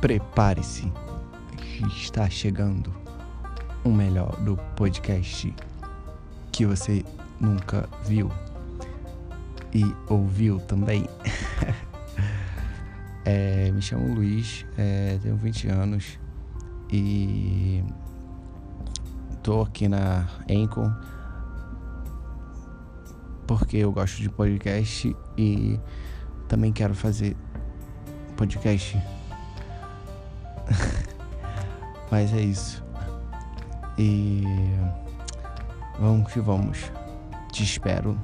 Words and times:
prepare-se. 0.00 0.92
Está 1.96 2.28
chegando 2.28 2.92
o 3.84 3.90
melhor 3.90 4.36
do 4.40 4.56
podcast 4.76 5.54
que 6.50 6.66
você 6.66 7.04
nunca 7.40 7.88
viu 8.04 8.30
e 9.72 9.84
ouviu 10.08 10.58
também. 10.60 11.08
é, 13.24 13.70
me 13.70 13.80
chamo 13.80 14.14
Luiz, 14.14 14.66
é, 14.76 15.18
tenho 15.22 15.36
20 15.36 15.68
anos 15.68 16.18
e 16.90 17.84
tô 19.42 19.62
aqui 19.62 19.88
na 19.88 20.26
Encon 20.48 20.92
porque 23.48 23.78
eu 23.78 23.90
gosto 23.90 24.20
de 24.20 24.28
podcast 24.28 25.16
e 25.36 25.80
também 26.46 26.70
quero 26.70 26.94
fazer 26.94 27.34
podcast. 28.36 28.96
Mas 32.10 32.32
é 32.32 32.40
isso. 32.40 32.84
E 33.98 34.44
vamos 35.98 36.32
que 36.32 36.40
vamos. 36.40 36.90
Te 37.52 37.62
espero. 37.62 38.18